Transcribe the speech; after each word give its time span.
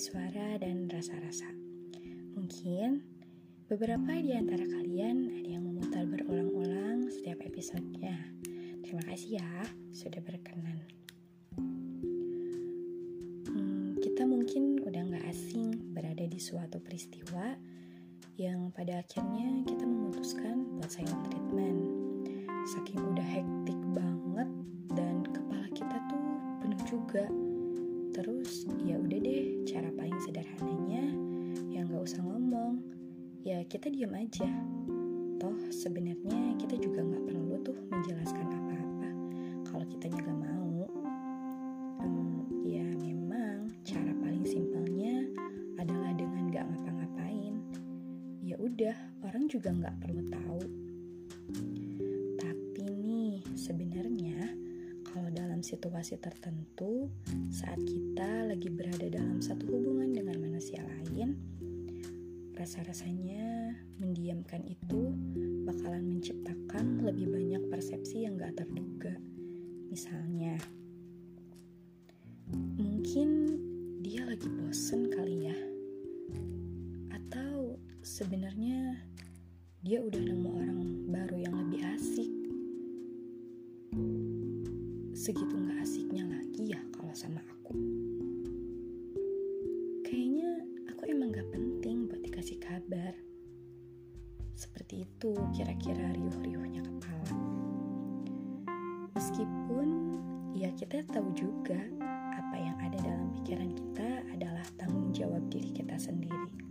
suara 0.00 0.56
dan 0.56 0.88
rasa-rasa. 0.88 1.44
Mungkin 2.32 3.04
beberapa 3.68 4.16
di 4.16 4.32
antara 4.32 4.64
kalian 4.64 5.28
ada 5.28 5.44
yang 5.44 5.68
memutar 5.68 6.08
berulang-ulang 6.08 7.12
setiap 7.12 7.44
episodenya. 7.44 8.16
Terima 8.80 9.04
kasih 9.04 9.44
ya 9.44 9.52
sudah 9.92 10.24
berkenan. 10.24 10.88
Hmm, 13.44 14.00
kita 14.00 14.24
mungkin 14.24 14.80
udah 14.88 15.04
gak 15.12 15.28
asing 15.36 15.92
berada 15.92 16.24
di 16.24 16.40
suatu 16.40 16.80
peristiwa 16.80 17.60
yang 18.40 18.72
pada 18.72 19.04
akhirnya 19.04 19.68
kita 19.68 19.84
memutuskan 19.84 20.80
buat 20.80 20.88
treatment. 20.88 21.39
Kita 33.70 33.86
diam 33.86 34.10
aja. 34.18 34.50
Toh 35.38 35.54
sebenarnya 35.70 36.58
kita 36.58 36.74
juga 36.82 37.06
nggak 37.06 37.22
perlu 37.22 37.54
tuh 37.62 37.78
menjelaskan 37.86 38.50
apa-apa 38.50 39.10
kalau 39.70 39.86
kita 39.86 40.10
juga 40.10 40.34
mau. 40.34 40.90
Hmm, 42.02 42.66
ya 42.66 42.82
memang 42.98 43.70
cara 43.86 44.10
paling 44.18 44.42
simpelnya 44.42 45.22
adalah 45.78 46.10
dengan 46.18 46.50
nggak 46.50 46.66
ngapa-ngapain. 46.66 47.62
Ya 48.42 48.58
udah 48.58 48.98
orang 49.22 49.46
juga 49.46 49.70
nggak 49.70 50.02
perlu 50.02 50.22
tahu. 50.26 50.62
Tapi 52.42 52.84
nih 52.90 53.38
sebenarnya 53.54 54.50
kalau 55.14 55.30
dalam 55.30 55.62
situasi 55.62 56.18
tertentu, 56.18 57.06
saat 57.54 57.78
kita 57.86 58.50
lagi 58.50 58.66
berada 58.66 59.06
dalam 59.06 59.38
satu 59.38 59.62
hubungan 59.70 60.10
dengan 60.10 60.42
manusia 60.42 60.82
lain, 60.82 61.38
rasa-rasanya 62.58 63.59
mendiamkan 64.00 64.64
itu 64.64 65.12
bakalan 65.68 66.16
menciptakan 66.16 67.04
lebih 67.04 67.28
banyak 67.28 67.62
persepsi 67.68 68.24
yang 68.24 68.40
gak 68.40 68.56
terduga. 68.56 69.12
Misalnya, 69.92 70.56
mungkin 72.80 73.60
dia 74.00 74.24
lagi 74.24 74.48
bosen 74.48 75.12
kali 75.12 75.52
ya, 75.52 75.58
atau 77.12 77.76
sebenarnya 78.00 78.96
dia 79.84 80.00
udah 80.00 80.22
nemu 80.24 80.48
orang 80.48 80.80
baru 81.12 81.36
yang 81.36 81.54
lebih 81.60 81.84
asik 81.94 82.30
segitu 85.12 85.52
gak 85.52 85.84
asiknya 85.84 86.24
lagi 86.24 86.69
Seperti 94.70 95.02
itu 95.02 95.34
kira-kira 95.50 96.14
riuh-riuhnya 96.14 96.78
kepala. 96.86 97.34
Meskipun 99.18 100.14
ya 100.54 100.70
kita 100.78 101.02
tahu 101.10 101.26
juga 101.34 101.82
apa 102.38 102.54
yang 102.54 102.78
ada 102.78 102.94
dalam 103.02 103.34
pikiran 103.34 103.74
kita 103.74 104.22
adalah 104.30 104.62
tanggung 104.78 105.10
jawab 105.10 105.42
diri 105.50 105.74
kita 105.74 105.98
sendiri. 105.98 106.69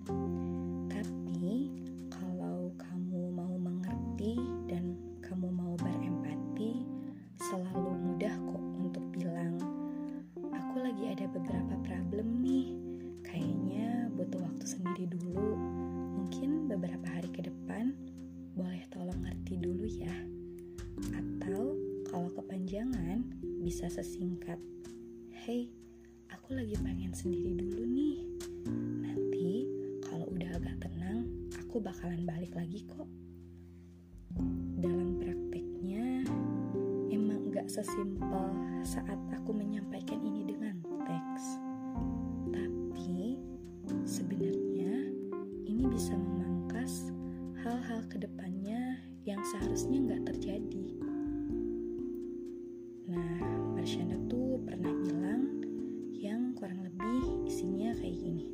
Atau 21.15 21.75
kalau 22.07 22.29
kepanjangan 22.33 23.23
bisa 23.63 23.87
sesingkat 23.87 24.57
hey 25.31 25.69
aku 26.29 26.57
lagi 26.57 26.75
pengen 26.81 27.13
sendiri 27.15 27.55
dulu 27.57 27.83
nih 27.85 28.17
nanti 29.01 29.67
kalau 30.05 30.27
udah 30.29 30.49
agak 30.55 30.75
tenang 30.81 31.27
aku 31.57 31.81
bakalan 31.81 32.23
balik 32.25 32.53
lagi 32.53 32.85
kok 32.85 33.07
dalam 34.79 35.19
prakteknya 35.19 36.23
emang 37.11 37.51
gak 37.51 37.67
sesimpel 37.67 38.53
saat 38.85 39.17
aku 39.35 39.51
menyampaikan 39.51 40.21
ini 40.23 40.47
dengan 40.47 40.79
teks. 41.09 41.45
Tapi 42.53 43.35
sebenarnya 44.05 45.09
ini 45.65 45.83
bisa 45.89 46.13
memangkas 46.13 47.09
hal-hal 47.65 48.05
ke 48.07 48.21
depannya 48.21 49.01
yang 49.25 49.41
seharusnya 49.51 50.15
gak 50.15 50.31
terjadi. 50.33 50.88
Marsyanda 53.79 54.19
tuh 54.27 54.59
pernah 54.67 54.91
bilang 54.91 55.63
yang 56.11 56.51
kurang 56.51 56.83
lebih 56.83 57.47
isinya 57.47 57.95
kayak 57.95 58.11
gini. 58.11 58.51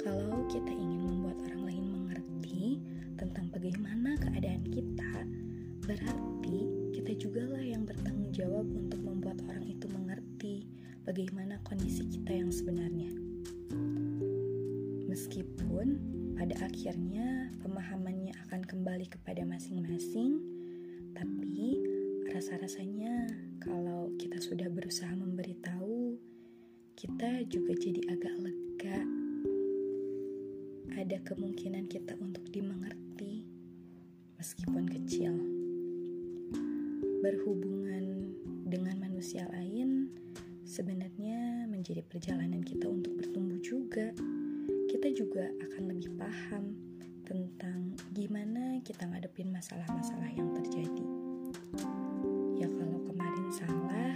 Kalau 0.00 0.48
kita 0.48 0.72
ingin 0.72 1.12
membuat 1.12 1.36
orang 1.44 1.62
lain 1.68 1.84
mengerti 1.92 2.80
tentang 3.20 3.52
bagaimana 3.52 4.16
keadaan 4.16 4.64
kita, 4.64 5.28
berarti 5.84 6.58
kita 6.96 7.12
juga 7.20 7.52
lah 7.52 7.60
yang 7.60 7.84
bertanggung 7.84 8.32
jawab 8.32 8.64
untuk 8.72 9.04
membuat 9.04 9.44
orang 9.44 9.68
itu 9.68 9.84
mengerti 9.92 10.64
bagaimana 11.04 11.60
kondisi 11.68 12.08
kita 12.08 12.32
yang 12.32 12.48
sebenarnya. 12.48 13.12
Meskipun 15.04 16.00
pada 16.40 16.64
akhirnya 16.64 17.52
pemahamannya 17.60 18.32
akan 18.48 18.64
kembali 18.64 19.04
kepada 19.12 19.44
masing-masing, 19.44 20.40
tapi 21.12 21.76
rasa-rasanya 22.32 23.28
kalau 23.60 24.08
kita 24.16 24.40
sudah 24.40 24.64
berusaha 24.72 25.12
memberitahu, 25.12 26.16
kita 26.96 27.44
juga 27.44 27.76
jadi 27.76 28.00
agak 28.08 28.34
lega. 28.40 28.98
Ada 30.96 31.20
kemungkinan 31.28 31.92
kita 31.92 32.16
untuk 32.24 32.48
dimengerti, 32.48 33.44
meskipun 34.40 34.88
kecil. 34.88 35.36
Berhubungan 37.20 38.32
dengan 38.64 38.96
manusia 38.96 39.44
lain 39.52 40.08
sebenarnya 40.64 41.68
menjadi 41.68 42.00
perjalanan 42.00 42.64
kita 42.64 42.88
untuk 42.88 43.12
bertumbuh 43.20 43.60
juga. 43.60 44.08
Kita 44.88 45.12
juga 45.12 45.52
akan 45.68 45.82
lebih 45.92 46.16
paham 46.16 46.80
tentang 47.28 47.92
gimana 48.16 48.80
kita 48.80 49.04
ngadepin 49.04 49.52
masalah-masalah 49.52 50.32
yang 50.32 50.48
terjadi. 50.56 51.21
Ya 52.58 52.68
kalau 52.68 53.00
kemarin 53.08 53.48
salah, 53.52 54.14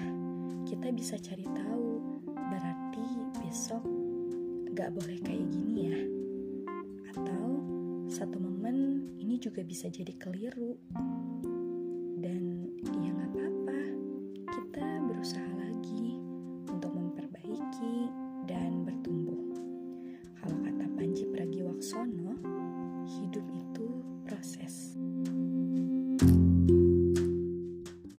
kita 0.68 0.88
bisa 0.92 1.16
cari 1.20 1.46
tahu. 1.46 2.00
Berarti 2.30 3.06
besok 3.40 3.84
gak 4.76 4.92
boleh 4.92 5.18
kayak 5.24 5.46
gini 5.48 5.74
ya. 5.88 5.98
Atau 7.16 7.60
satu 8.12 8.36
momen 8.36 9.08
ini 9.16 9.40
juga 9.40 9.64
bisa 9.64 9.88
jadi 9.88 10.12
keliru. 10.16 10.76